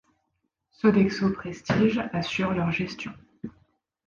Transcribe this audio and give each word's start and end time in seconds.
Sodexho 0.71 1.29
Prestige 1.31 1.99
assure 2.11 2.55
leur 2.55 2.71
gestion. 2.71 3.13